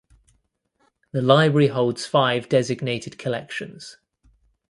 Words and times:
The 1.11 1.21
library 1.21 1.67
holds 1.67 2.07
five 2.07 2.49
Designated 2.49 3.19
collections. 3.19 3.97